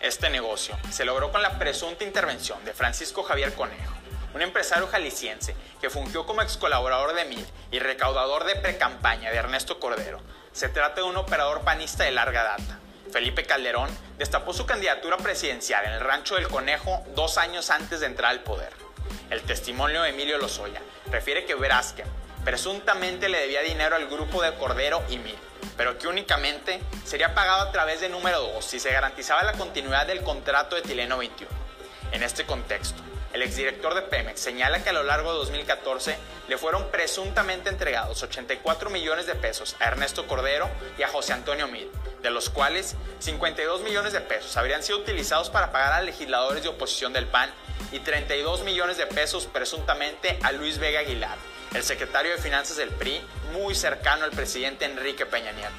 Este 0.00 0.28
negocio 0.28 0.76
se 0.90 1.04
logró 1.04 1.32
con 1.32 1.42
la 1.42 1.58
presunta 1.58 2.04
intervención 2.04 2.62
de 2.64 2.74
Francisco 2.74 3.22
Javier 3.22 3.54
Conejo, 3.54 3.94
un 4.34 4.42
empresario 4.42 4.88
jalisciense 4.88 5.54
que 5.80 5.90
fungió 5.90 6.26
como 6.26 6.42
ex 6.42 6.56
colaborador 6.56 7.14
de 7.14 7.24
MIL 7.24 7.46
y 7.70 7.78
recaudador 7.78 8.44
de 8.44 8.56
precampaña 8.56 9.30
de 9.30 9.36
Ernesto 9.38 9.80
Cordero. 9.80 10.20
Se 10.52 10.68
trata 10.68 10.96
de 10.96 11.06
un 11.06 11.16
operador 11.16 11.62
panista 11.62 12.04
de 12.04 12.10
larga 12.10 12.42
data 12.42 12.80
Felipe 13.14 13.44
Calderón, 13.44 13.88
destapó 14.18 14.52
su 14.52 14.66
candidatura 14.66 15.16
presidencial 15.18 15.84
en 15.84 15.92
el 15.92 16.00
Rancho 16.00 16.34
del 16.34 16.48
Conejo 16.48 17.04
dos 17.14 17.38
años 17.38 17.70
antes 17.70 18.00
de 18.00 18.06
entrar 18.06 18.32
al 18.32 18.40
poder. 18.40 18.72
El 19.30 19.42
testimonio 19.42 20.02
de 20.02 20.08
Emilio 20.08 20.36
Lozoya 20.36 20.82
refiere 21.12 21.44
que 21.44 21.54
Braskem 21.54 22.08
presuntamente 22.44 23.28
le 23.28 23.38
debía 23.38 23.60
dinero 23.60 23.94
al 23.94 24.08
grupo 24.08 24.42
de 24.42 24.52
Cordero 24.54 25.00
y 25.08 25.18
Mil, 25.18 25.36
pero 25.76 25.96
que 25.96 26.08
únicamente 26.08 26.80
sería 27.04 27.36
pagado 27.36 27.62
a 27.62 27.70
través 27.70 28.00
de 28.00 28.08
número 28.08 28.40
2 28.40 28.64
si 28.64 28.80
se 28.80 28.90
garantizaba 28.90 29.44
la 29.44 29.52
continuidad 29.52 30.08
del 30.08 30.24
contrato 30.24 30.74
de 30.74 30.82
Tileno 30.82 31.16
21. 31.18 31.48
En 32.10 32.24
este 32.24 32.44
contexto, 32.44 33.00
el 33.34 33.42
exdirector 33.42 33.94
de 33.94 34.02
Pemex 34.02 34.38
señala 34.40 34.82
que 34.84 34.90
a 34.90 34.92
lo 34.92 35.02
largo 35.02 35.32
de 35.32 35.38
2014 35.40 36.16
le 36.46 36.56
fueron 36.56 36.88
presuntamente 36.92 37.68
entregados 37.68 38.22
84 38.22 38.90
millones 38.90 39.26
de 39.26 39.34
pesos 39.34 39.74
a 39.80 39.86
Ernesto 39.86 40.28
Cordero 40.28 40.70
y 40.96 41.02
a 41.02 41.08
José 41.08 41.32
Antonio 41.32 41.66
Mid, 41.66 41.86
de 42.22 42.30
los 42.30 42.48
cuales 42.48 42.94
52 43.18 43.82
millones 43.82 44.12
de 44.12 44.20
pesos 44.20 44.56
habrían 44.56 44.84
sido 44.84 44.98
utilizados 44.98 45.50
para 45.50 45.72
pagar 45.72 45.94
a 45.94 46.02
legisladores 46.02 46.62
de 46.62 46.68
oposición 46.68 47.12
del 47.12 47.26
PAN 47.26 47.50
y 47.90 47.98
32 47.98 48.62
millones 48.62 48.98
de 48.98 49.08
pesos 49.08 49.46
presuntamente 49.46 50.38
a 50.44 50.52
Luis 50.52 50.78
Vega 50.78 51.00
Aguilar, 51.00 51.36
el 51.74 51.82
secretario 51.82 52.30
de 52.30 52.38
Finanzas 52.38 52.76
del 52.76 52.90
PRI, 52.90 53.20
muy 53.52 53.74
cercano 53.74 54.24
al 54.24 54.30
presidente 54.30 54.84
Enrique 54.84 55.26
Peña 55.26 55.50
Nieto. 55.50 55.74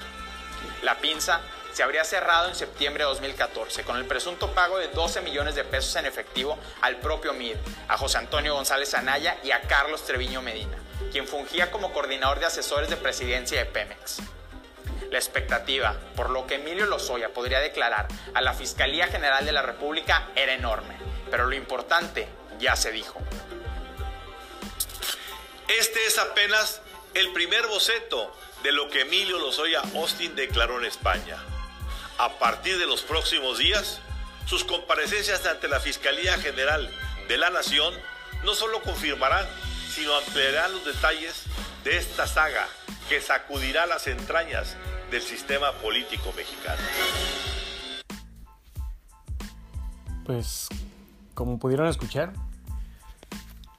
La 0.81 0.97
pinza 0.97 1.39
se 1.75 1.83
habría 1.83 2.05
cerrado 2.05 2.47
en 2.47 2.55
septiembre 2.55 3.03
de 3.03 3.09
2014 3.09 3.83
con 3.83 3.97
el 3.97 4.05
presunto 4.05 4.53
pago 4.53 4.77
de 4.77 4.87
12 4.87 5.19
millones 5.19 5.55
de 5.55 5.65
pesos 5.65 5.93
en 5.97 6.05
efectivo 6.05 6.57
al 6.79 7.01
propio 7.01 7.33
MID, 7.33 7.57
a 7.89 7.97
José 7.97 8.17
Antonio 8.17 8.53
González 8.55 8.93
Anaya 8.93 9.37
y 9.43 9.51
a 9.51 9.59
Carlos 9.59 10.05
Treviño 10.05 10.41
Medina, 10.41 10.77
quien 11.11 11.27
fungía 11.27 11.71
como 11.71 11.91
coordinador 11.91 12.39
de 12.39 12.45
asesores 12.45 12.89
de 12.89 12.95
presidencia 12.95 13.59
de 13.59 13.65
Pemex. 13.65 14.19
La 15.11 15.17
expectativa 15.17 15.97
por 16.15 16.29
lo 16.29 16.47
que 16.47 16.55
Emilio 16.55 16.85
Lozoya 16.85 17.33
podría 17.33 17.59
declarar 17.59 18.07
a 18.33 18.39
la 18.39 18.53
Fiscalía 18.53 19.07
General 19.07 19.45
de 19.45 19.51
la 19.51 19.61
República 19.61 20.29
era 20.33 20.53
enorme, 20.53 20.95
pero 21.29 21.45
lo 21.45 21.55
importante 21.55 22.29
ya 22.57 22.77
se 22.77 22.93
dijo. 22.93 23.19
Este 25.67 26.05
es 26.05 26.17
apenas 26.19 26.81
el 27.13 27.33
primer 27.33 27.67
boceto 27.67 28.33
de 28.63 28.71
lo 28.71 28.89
que 28.89 29.01
Emilio 29.01 29.39
Lozoya 29.39 29.81
Austin 29.93 30.37
declaró 30.37 30.79
en 30.79 30.85
España. 30.85 31.37
A 32.17 32.39
partir 32.39 32.77
de 32.77 32.87
los 32.87 33.01
próximos 33.01 33.57
días, 33.57 33.99
sus 34.45 34.63
comparecencias 34.63 35.45
ante 35.45 35.67
la 35.67 35.81
Fiscalía 35.81 36.37
General 36.37 36.89
de 37.27 37.37
la 37.37 37.49
Nación 37.49 37.93
no 38.45 38.55
solo 38.55 38.81
confirmarán, 38.81 39.45
sino 39.89 40.15
ampliarán 40.15 40.71
los 40.71 40.85
detalles 40.85 41.43
de 41.83 41.97
esta 41.97 42.25
saga 42.25 42.67
que 43.09 43.19
sacudirá 43.19 43.85
las 43.85 44.07
entrañas 44.07 44.77
del 45.11 45.21
sistema 45.21 45.73
político 45.73 46.31
mexicano. 46.37 46.81
Pues, 50.25 50.69
como 51.33 51.59
pudieron 51.59 51.87
escuchar, 51.87 52.31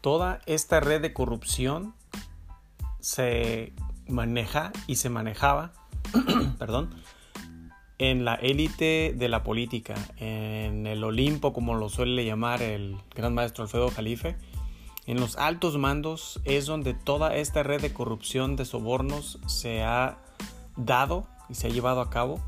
toda 0.02 0.40
esta 0.46 0.80
red 0.80 1.00
de 1.00 1.14
corrupción 1.14 1.94
se 3.00 3.72
maneja 4.06 4.72
y 4.86 4.96
se 4.96 5.08
manejaba, 5.08 5.72
perdón, 6.58 7.02
en 7.98 8.24
la 8.24 8.34
élite 8.34 9.14
de 9.16 9.28
la 9.28 9.42
política, 9.42 9.94
en 10.18 10.86
el 10.86 11.02
Olimpo, 11.02 11.52
como 11.52 11.74
lo 11.74 11.88
suele 11.88 12.24
llamar 12.24 12.62
el 12.62 12.96
gran 13.14 13.34
maestro 13.34 13.64
Alfredo 13.64 13.90
Jalife, 13.90 14.36
en 15.06 15.20
los 15.20 15.36
altos 15.36 15.78
mandos 15.78 16.40
es 16.44 16.66
donde 16.66 16.92
toda 16.92 17.36
esta 17.36 17.62
red 17.62 17.80
de 17.80 17.92
corrupción, 17.92 18.56
de 18.56 18.64
sobornos 18.64 19.38
se 19.46 19.82
ha 19.82 20.18
dado 20.76 21.26
y 21.48 21.54
se 21.54 21.68
ha 21.68 21.70
llevado 21.70 22.00
a 22.00 22.10
cabo 22.10 22.40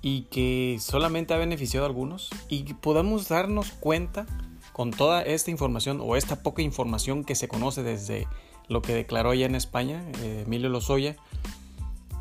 y 0.00 0.22
que 0.22 0.78
solamente 0.80 1.34
ha 1.34 1.36
beneficiado 1.36 1.84
a 1.84 1.88
algunos. 1.88 2.30
Y 2.48 2.74
podemos 2.74 3.28
darnos 3.28 3.72
cuenta 3.72 4.24
con 4.72 4.90
toda 4.90 5.22
esta 5.22 5.50
información 5.50 6.00
o 6.02 6.16
esta 6.16 6.42
poca 6.42 6.62
información 6.62 7.24
que 7.24 7.34
se 7.34 7.48
conoce 7.48 7.82
desde 7.82 8.26
lo 8.68 8.82
que 8.82 8.94
declaró 8.94 9.34
ya 9.34 9.46
en 9.46 9.54
España 9.54 10.02
eh, 10.22 10.44
Emilio 10.46 10.70
Lozoya 10.70 11.16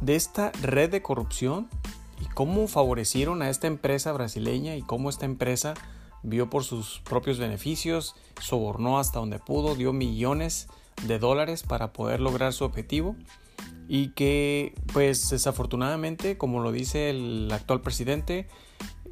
de 0.01 0.15
esta 0.15 0.51
red 0.61 0.89
de 0.89 1.01
corrupción 1.01 1.69
y 2.21 2.25
cómo 2.25 2.67
favorecieron 2.67 3.41
a 3.41 3.49
esta 3.49 3.67
empresa 3.67 4.11
brasileña 4.11 4.75
y 4.75 4.81
cómo 4.81 5.09
esta 5.09 5.25
empresa 5.25 5.73
vio 6.23 6.49
por 6.49 6.63
sus 6.63 7.01
propios 7.01 7.37
beneficios, 7.37 8.15
sobornó 8.41 8.99
hasta 8.99 9.19
donde 9.19 9.39
pudo, 9.39 9.75
dio 9.75 9.93
millones 9.93 10.67
de 11.05 11.19
dólares 11.19 11.63
para 11.63 11.93
poder 11.93 12.19
lograr 12.19 12.53
su 12.53 12.63
objetivo 12.63 13.15
y 13.87 14.09
que 14.09 14.73
pues 14.93 15.29
desafortunadamente, 15.29 16.37
como 16.37 16.59
lo 16.59 16.71
dice 16.71 17.09
el 17.09 17.49
actual 17.51 17.81
presidente, 17.81 18.47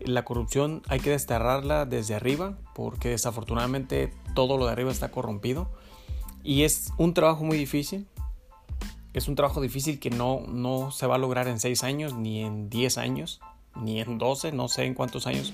la 0.01 0.25
corrupción 0.25 0.81
hay 0.87 0.99
que 0.99 1.11
desterrarla 1.11 1.85
desde 1.85 2.15
arriba 2.15 2.57
porque 2.73 3.09
desafortunadamente 3.09 4.13
todo 4.33 4.57
lo 4.57 4.65
de 4.65 4.71
arriba 4.71 4.91
está 4.91 5.11
corrompido 5.11 5.69
y 6.43 6.63
es 6.63 6.91
un 6.97 7.13
trabajo 7.13 7.43
muy 7.43 7.57
difícil 7.57 8.07
es 9.13 9.27
un 9.27 9.35
trabajo 9.35 9.61
difícil 9.61 9.99
que 9.99 10.09
no, 10.09 10.41
no 10.47 10.91
se 10.91 11.07
va 11.07 11.15
a 11.15 11.19
lograr 11.19 11.47
en 11.47 11.59
6 11.59 11.83
años, 11.83 12.13
ni 12.13 12.43
en 12.43 12.69
10 12.69 12.97
años, 12.97 13.41
ni 13.75 13.99
en 14.01 14.17
12, 14.17 14.51
no 14.51 14.67
sé 14.67 14.85
en 14.85 14.93
cuántos 14.93 15.27
años, 15.27 15.53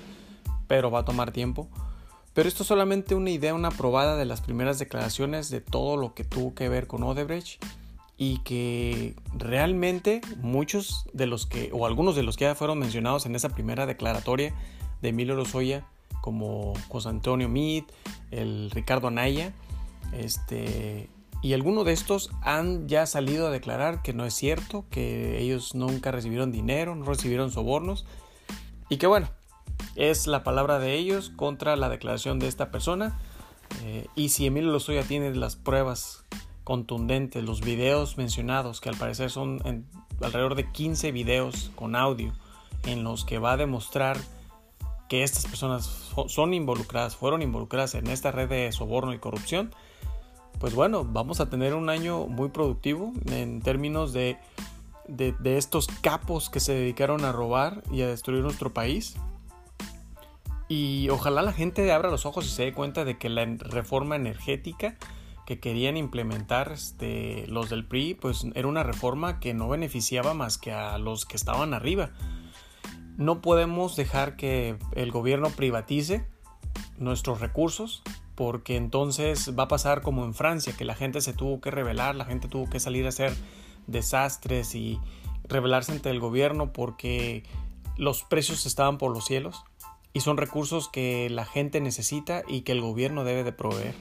pero 0.67 0.91
va 0.91 0.99
a 0.99 1.05
tomar 1.05 1.31
tiempo. 1.31 1.67
Pero 2.33 2.47
esto 2.47 2.63
es 2.63 2.67
solamente 2.67 3.15
una 3.15 3.31
idea, 3.31 3.53
una 3.53 3.71
probada 3.71 4.15
de 4.15 4.25
las 4.25 4.41
primeras 4.41 4.79
declaraciones 4.79 5.49
de 5.49 5.61
todo 5.61 5.97
lo 5.97 6.13
que 6.13 6.23
tuvo 6.23 6.53
que 6.53 6.69
ver 6.69 6.87
con 6.87 7.03
Odebrecht 7.03 7.61
y 8.17 8.39
que 8.39 9.15
realmente 9.33 10.21
muchos 10.37 11.05
de 11.13 11.25
los 11.25 11.45
que, 11.45 11.69
o 11.73 11.85
algunos 11.85 12.15
de 12.15 12.23
los 12.23 12.37
que 12.37 12.45
ya 12.45 12.55
fueron 12.55 12.79
mencionados 12.79 13.25
en 13.25 13.35
esa 13.35 13.49
primera 13.49 13.85
declaratoria 13.85 14.53
de 15.01 15.09
Emilio 15.09 15.35
Lozoya, 15.35 15.85
como 16.21 16.73
José 16.89 17.09
Antonio 17.09 17.49
Meade, 17.49 17.87
el 18.31 18.71
Ricardo 18.71 19.07
Anaya, 19.07 19.53
este, 20.13 21.09
y 21.41 21.53
algunos 21.53 21.85
de 21.85 21.93
estos 21.93 22.31
han 22.41 22.87
ya 22.87 23.05
salido 23.05 23.47
a 23.47 23.51
declarar 23.51 24.01
que 24.01 24.13
no 24.13 24.25
es 24.25 24.33
cierto, 24.33 24.85
que 24.89 25.39
ellos 25.39 25.73
nunca 25.73 26.11
recibieron 26.11 26.51
dinero, 26.51 26.95
no 26.95 27.05
recibieron 27.05 27.51
sobornos. 27.51 28.05
Y 28.89 28.97
que 28.97 29.07
bueno, 29.07 29.29
es 29.95 30.27
la 30.27 30.43
palabra 30.43 30.79
de 30.79 30.95
ellos 30.95 31.31
contra 31.35 31.75
la 31.77 31.89
declaración 31.89 32.39
de 32.39 32.47
esta 32.47 32.71
persona. 32.71 33.19
Eh, 33.83 34.07
y 34.15 34.29
si 34.29 34.47
Emilio 34.47 34.71
Lozoya 34.71 35.03
tiene 35.03 35.33
las 35.33 35.55
pruebas 35.55 36.25
contundentes, 36.65 37.43
los 37.43 37.61
videos 37.61 38.17
mencionados, 38.17 38.81
que 38.81 38.89
al 38.89 38.97
parecer 38.97 39.31
son 39.31 39.85
alrededor 40.21 40.55
de 40.55 40.69
15 40.71 41.11
videos 41.11 41.71
con 41.75 41.95
audio, 41.95 42.33
en 42.85 43.03
los 43.03 43.25
que 43.25 43.39
va 43.39 43.53
a 43.53 43.57
demostrar 43.57 44.17
que 45.07 45.23
estas 45.23 45.45
personas 45.45 46.11
son 46.27 46.53
involucradas, 46.53 47.15
fueron 47.15 47.41
involucradas 47.41 47.95
en 47.95 48.07
esta 48.07 48.31
red 48.31 48.49
de 48.49 48.71
soborno 48.71 49.13
y 49.13 49.19
corrupción, 49.19 49.73
pues 50.59 50.75
bueno, 50.75 51.05
vamos 51.05 51.39
a 51.39 51.49
tener 51.49 51.73
un 51.73 51.89
año 51.89 52.27
muy 52.27 52.49
productivo 52.49 53.13
en 53.31 53.61
términos 53.61 54.11
de, 54.11 54.37
de, 55.07 55.57
estos 55.57 55.87
capos 56.01 56.49
que 56.49 56.59
se 56.59 56.73
dedicaron 56.73 57.23
a 57.23 57.31
robar 57.31 57.81
y 57.91 58.01
a 58.01 58.07
destruir 58.07 58.43
nuestro 58.43 58.73
país. 58.73 59.15
Y 60.67 61.09
ojalá 61.09 61.41
la 61.41 61.53
gente 61.53 61.91
abra 61.91 62.11
los 62.11 62.25
ojos 62.25 62.45
y 62.45 62.49
se 62.49 62.63
dé 62.63 62.73
cuenta 62.73 63.05
de 63.05 63.17
que 63.17 63.29
la 63.29 63.45
reforma 63.45 64.15
energética 64.17 64.97
que 65.45 65.59
querían 65.59 65.97
implementar 65.97 66.73
este, 66.73 67.47
los 67.47 67.69
del 67.69 67.87
PRI, 67.87 68.13
pues 68.13 68.45
era 68.53 68.67
una 68.67 68.83
reforma 68.83 69.39
que 69.39 69.55
no 69.55 69.67
beneficiaba 69.67 70.35
más 70.35 70.59
que 70.59 70.71
a 70.73 70.97
los 70.99 71.25
que 71.25 71.37
estaban 71.37 71.73
arriba. 71.73 72.11
No 73.17 73.41
podemos 73.41 73.95
dejar 73.95 74.35
que 74.35 74.77
el 74.93 75.11
gobierno 75.11 75.49
privatice 75.49 76.27
nuestros 76.99 77.39
recursos 77.39 78.03
porque 78.39 78.77
entonces 78.77 79.53
va 79.59 79.63
a 79.63 79.67
pasar 79.67 80.01
como 80.01 80.23
en 80.23 80.33
Francia, 80.33 80.71
que 80.71 80.85
la 80.85 80.95
gente 80.95 81.19
se 81.19 81.33
tuvo 81.33 81.59
que 81.59 81.71
rebelar, 81.71 82.15
la 82.15 82.23
gente 82.23 82.47
tuvo 82.47 82.69
que 82.69 82.79
salir 82.79 83.05
a 83.05 83.09
hacer 83.09 83.35
desastres 83.85 84.75
y 84.75 84.97
rebelarse 85.43 85.91
ante 85.91 86.09
el 86.09 86.21
gobierno 86.21 86.71
porque 86.71 87.43
los 87.97 88.23
precios 88.23 88.65
estaban 88.65 88.97
por 88.97 89.11
los 89.11 89.25
cielos 89.25 89.65
y 90.13 90.21
son 90.21 90.37
recursos 90.37 90.87
que 90.87 91.29
la 91.29 91.43
gente 91.43 91.81
necesita 91.81 92.43
y 92.47 92.61
que 92.61 92.71
el 92.71 92.79
gobierno 92.79 93.25
debe 93.25 93.43
de 93.43 93.51
proveer. 93.51 93.93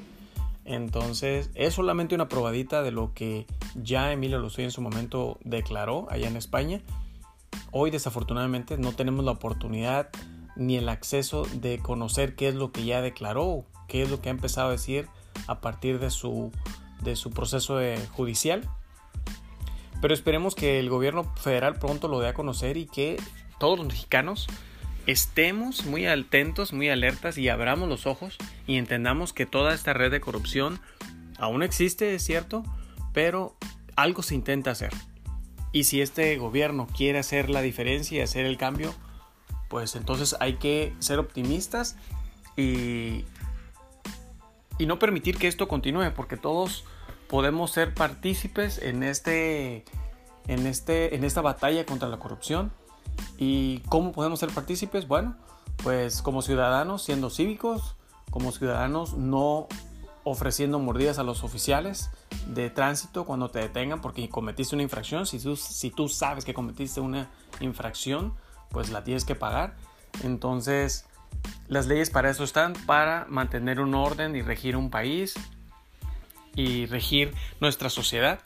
Entonces 0.64 1.50
es 1.56 1.74
solamente 1.74 2.14
una 2.14 2.28
probadita 2.28 2.84
de 2.84 2.92
lo 2.92 3.14
que 3.14 3.44
ya 3.74 4.12
Emilio 4.12 4.38
Lozoya 4.38 4.66
en 4.66 4.70
su 4.70 4.82
momento 4.82 5.40
declaró 5.42 6.06
allá 6.10 6.28
en 6.28 6.36
España. 6.36 6.80
Hoy 7.72 7.90
desafortunadamente 7.90 8.78
no 8.78 8.92
tenemos 8.92 9.24
la 9.24 9.32
oportunidad 9.32 10.10
ni 10.54 10.76
el 10.76 10.88
acceso 10.88 11.44
de 11.54 11.80
conocer 11.80 12.36
qué 12.36 12.46
es 12.46 12.54
lo 12.54 12.70
que 12.70 12.84
ya 12.84 13.02
declaró 13.02 13.64
qué 13.88 14.02
es 14.02 14.10
lo 14.10 14.20
que 14.20 14.28
ha 14.28 14.32
empezado 14.32 14.68
a 14.68 14.72
decir 14.72 15.08
a 15.46 15.60
partir 15.60 15.98
de 15.98 16.10
su, 16.10 16.52
de 17.02 17.16
su 17.16 17.30
proceso 17.30 17.80
judicial. 18.12 18.68
Pero 20.00 20.14
esperemos 20.14 20.54
que 20.54 20.78
el 20.78 20.88
gobierno 20.90 21.24
federal 21.36 21.78
pronto 21.78 22.06
lo 22.06 22.20
dé 22.20 22.28
a 22.28 22.34
conocer 22.34 22.76
y 22.76 22.86
que 22.86 23.20
todos 23.58 23.78
los 23.78 23.88
mexicanos 23.88 24.46
estemos 25.06 25.86
muy 25.86 26.06
atentos, 26.06 26.72
muy 26.72 26.88
alertas 26.88 27.38
y 27.38 27.48
abramos 27.48 27.88
los 27.88 28.06
ojos 28.06 28.36
y 28.66 28.76
entendamos 28.76 29.32
que 29.32 29.46
toda 29.46 29.74
esta 29.74 29.92
red 29.92 30.10
de 30.10 30.20
corrupción 30.20 30.80
aún 31.38 31.62
existe, 31.62 32.14
es 32.14 32.22
cierto, 32.22 32.62
pero 33.12 33.56
algo 33.96 34.22
se 34.22 34.34
intenta 34.34 34.70
hacer. 34.70 34.92
Y 35.72 35.84
si 35.84 36.00
este 36.00 36.36
gobierno 36.36 36.86
quiere 36.94 37.18
hacer 37.18 37.50
la 37.50 37.62
diferencia 37.62 38.18
y 38.18 38.20
hacer 38.20 38.46
el 38.46 38.56
cambio, 38.56 38.94
pues 39.68 39.96
entonces 39.96 40.36
hay 40.40 40.54
que 40.54 40.94
ser 40.98 41.18
optimistas 41.18 41.96
y, 42.56 43.24
y 44.78 44.86
no 44.86 44.98
permitir 44.98 45.38
que 45.38 45.48
esto 45.48 45.68
continúe, 45.68 46.12
porque 46.14 46.36
todos 46.36 46.84
podemos 47.28 47.70
ser 47.70 47.94
partícipes 47.94 48.78
en 48.78 49.02
este, 49.02 49.84
en, 50.46 50.66
este, 50.66 51.14
en 51.14 51.24
esta 51.24 51.40
batalla 51.40 51.84
contra 51.84 52.08
la 52.08 52.18
corrupción. 52.18 52.72
¿Y 53.36 53.80
cómo 53.88 54.12
podemos 54.12 54.40
ser 54.40 54.50
partícipes? 54.50 55.08
Bueno, 55.08 55.36
pues 55.82 56.22
como 56.22 56.42
ciudadanos 56.42 57.02
siendo 57.02 57.30
cívicos, 57.30 57.96
como 58.30 58.52
ciudadanos 58.52 59.14
no 59.14 59.66
ofreciendo 60.24 60.78
mordidas 60.78 61.18
a 61.18 61.22
los 61.22 61.42
oficiales 61.42 62.10
de 62.48 62.68
tránsito 62.70 63.24
cuando 63.24 63.50
te 63.50 63.60
detengan 63.60 64.00
porque 64.00 64.28
cometiste 64.28 64.74
una 64.74 64.82
infracción. 64.82 65.26
Si 65.26 65.38
tú, 65.38 65.56
si 65.56 65.90
tú 65.90 66.08
sabes 66.08 66.44
que 66.44 66.54
cometiste 66.54 67.00
una 67.00 67.30
infracción, 67.60 68.34
pues 68.70 68.90
la 68.90 69.04
tienes 69.04 69.24
que 69.24 69.34
pagar. 69.34 69.76
Entonces, 70.22 71.06
las 71.68 71.86
leyes 71.86 72.10
para 72.10 72.30
eso 72.30 72.44
están, 72.44 72.72
para 72.72 73.26
mantener 73.28 73.80
un 73.80 73.94
orden 73.94 74.34
y 74.36 74.42
regir 74.42 74.76
un 74.76 74.90
país 74.90 75.34
y 76.54 76.86
regir 76.86 77.34
nuestra 77.60 77.90
sociedad. 77.90 78.40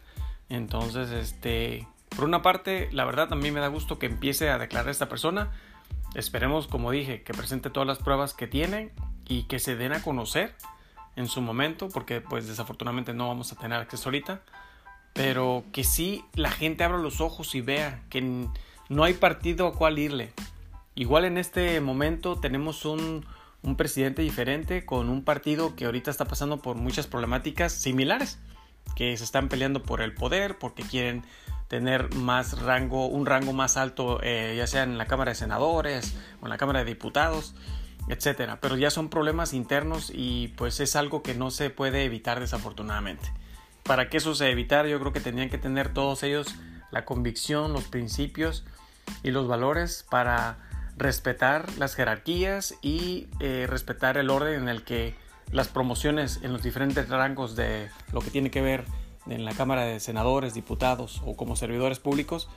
Entonces, 0.49 1.11
este, 1.11 1.87
por 2.09 2.25
una 2.25 2.43
parte, 2.43 2.89
la 2.93 3.05
verdad 3.05 3.29
también 3.29 3.55
me 3.55 3.61
da 3.61 3.69
gusto 3.69 3.99
que 3.99 4.07
empiece 4.07 4.51
a 4.51 4.59
declarar 4.59 4.91
esta 4.91 5.09
persona. 5.09 5.51
Esperemos, 6.15 6.67
como 6.67 6.91
dije, 6.91 7.23
que 7.23 7.33
presente 7.33 7.71
todas 7.71 7.87
las 7.87 7.99
pruebas 7.99 8.35
que 8.35 8.47
tiene 8.47 8.91
y 9.27 9.45
que 9.45 9.59
se 9.59 9.77
den 9.77 9.93
a 9.93 10.03
conocer 10.03 10.55
en 11.17 11.29
su 11.29 11.41
momento, 11.41 11.89
porque 11.89 12.21
pues 12.21 12.49
desafortunadamente 12.49 13.15
no 13.15 13.29
vamos 13.29 13.53
a 13.53 13.57
tener 13.57 13.79
acceso 13.79 14.09
ahorita, 14.09 14.43
pero 15.13 15.65
que 15.73 15.85
sí 15.85 16.25
la 16.35 16.51
gente 16.51 16.85
abra 16.85 16.99
los 16.99 17.21
ojos 17.21 17.55
y 17.55 17.61
vea 17.61 18.03
que 18.11 18.49
no 18.89 19.05
hay 19.05 19.15
partido 19.15 19.67
a 19.67 19.75
cuál 19.75 19.99
irle. 19.99 20.33
Igual 20.95 21.25
en 21.25 21.39
este 21.39 21.81
momento 21.81 22.39
tenemos 22.39 22.85
un, 22.85 23.25
un 23.63 23.77
presidente 23.77 24.23
diferente 24.23 24.85
con 24.85 25.09
un 25.09 25.25
partido 25.25 25.75
que 25.75 25.87
ahorita 25.87 26.11
está 26.11 26.27
pasando 26.27 26.61
por 26.61 26.77
muchas 26.77 27.07
problemáticas 27.07 27.73
similares, 27.73 28.39
que 28.97 29.17
se 29.17 29.25
están 29.25 29.49
peleando 29.49 29.83
por 29.83 30.03
el 30.03 30.15
poder, 30.15 30.59
porque 30.59 30.83
quieren 30.83 31.25
tener 31.69 32.15
más 32.15 32.61
rango, 32.61 33.07
un 33.07 33.25
rango 33.25 33.55
más 33.55 33.79
alto, 33.79 34.21
eh, 34.23 34.55
ya 34.59 34.67
sea 34.67 34.83
en 34.83 34.99
la 34.99 35.07
Cámara 35.07 35.31
de 35.31 35.37
Senadores 35.37 36.15
o 36.43 36.45
en 36.45 36.51
la 36.51 36.59
Cámara 36.59 36.81
de 36.81 36.85
Diputados, 36.85 37.55
etcétera. 38.09 38.61
Pero 38.61 38.77
ya 38.77 38.91
son 38.91 39.09
problemas 39.09 39.55
internos 39.55 40.13
y 40.15 40.49
pues 40.49 40.81
es 40.81 40.97
algo 40.97 41.23
que 41.23 41.35
no 41.35 41.51
se 41.51 41.71
puede 41.71 42.05
evitar 42.05 42.41
desafortunadamente. 42.41 43.33
Para 43.85 44.11
que 44.11 44.19
eso 44.19 44.35
se 44.35 44.51
evitara, 44.51 44.87
yo 44.87 45.01
creo 45.01 45.15
que 45.15 45.21
tenían 45.21 45.49
que 45.49 45.57
tener 45.57 45.95
todos 45.95 46.23
ellos 46.23 46.55
la 46.91 47.07
convicción, 47.07 47.73
los 47.73 47.85
principios 47.85 48.65
y 49.23 49.31
los 49.31 49.49
valores 49.49 50.05
para 50.11 50.59
respetar 51.03 51.67
las 51.79 51.95
jerarquías 51.95 52.75
y 52.81 53.29
eh, 53.41 53.67
respetar 53.69 54.17
el 54.17 54.31
orden 54.31 54.63
en 54.63 54.69
el 54.69 54.85
que 54.85 55.15
las 55.51 55.69
promociones 55.69 56.41
en 56.43 56.53
los 56.53 56.63
diferentes 56.63 57.09
rangos 57.09 57.57
de 57.57 57.89
lo 58.13 58.21
que 58.21 58.31
tiene 58.31 58.51
que 58.51 58.63
ver 58.63 58.85
en 59.27 59.45
la 59.45 59.53
Cámara 59.53 59.85
de 59.85 60.01
Senadores, 60.01 60.55
Diputados 60.55 61.23
o 61.27 61.37
como 61.37 61.57
servidores 61.57 61.99
públicos, 61.99 62.49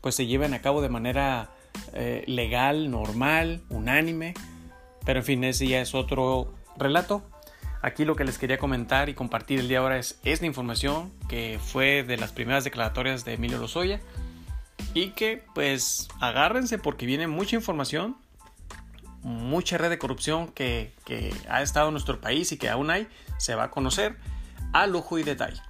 pues 0.00 0.14
se 0.14 0.26
lleven 0.26 0.54
a 0.54 0.62
cabo 0.62 0.82
de 0.82 0.88
manera 0.88 1.50
eh, 1.92 2.24
legal, 2.26 2.90
normal, 2.90 3.62
unánime. 3.70 4.34
Pero 5.04 5.20
en 5.20 5.24
fin, 5.24 5.44
ese 5.44 5.66
ya 5.66 5.80
es 5.80 5.94
otro 5.94 6.54
relato. 6.76 7.22
Aquí 7.82 8.04
lo 8.04 8.16
que 8.16 8.24
les 8.24 8.38
quería 8.38 8.56
comentar 8.56 9.08
y 9.08 9.14
compartir 9.14 9.60
el 9.60 9.68
día 9.68 9.80
ahora 9.80 9.98
es 9.98 10.18
esta 10.24 10.46
información 10.46 11.12
que 11.28 11.58
fue 11.62 12.02
de 12.02 12.16
las 12.16 12.32
primeras 12.32 12.64
declaratorias 12.64 13.24
de 13.24 13.34
Emilio 13.34 13.58
Lozoya 13.58 14.00
y 14.94 15.10
que 15.10 15.44
pues 15.54 16.08
agárrense 16.20 16.78
porque 16.78 17.04
viene 17.04 17.26
mucha 17.26 17.56
información, 17.56 18.16
mucha 19.22 19.76
red 19.76 19.90
de 19.90 19.98
corrupción 19.98 20.48
que, 20.48 20.94
que 21.04 21.34
ha 21.48 21.62
estado 21.62 21.88
en 21.88 21.94
nuestro 21.94 22.20
país 22.20 22.52
y 22.52 22.56
que 22.56 22.70
aún 22.70 22.90
hay, 22.90 23.08
se 23.38 23.54
va 23.54 23.64
a 23.64 23.70
conocer 23.70 24.16
a 24.72 24.86
lujo 24.86 25.18
y 25.18 25.24
detalle. 25.24 25.60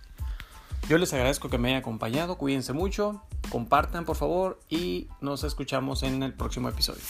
Yo 0.88 0.98
les 0.98 1.12
agradezco 1.14 1.48
que 1.48 1.56
me 1.56 1.68
hayan 1.68 1.80
acompañado, 1.80 2.36
cuídense 2.36 2.74
mucho, 2.74 3.22
compartan 3.48 4.04
por 4.04 4.16
favor 4.16 4.60
y 4.68 5.08
nos 5.22 5.42
escuchamos 5.42 6.02
en 6.02 6.22
el 6.22 6.34
próximo 6.34 6.68
episodio. 6.68 7.02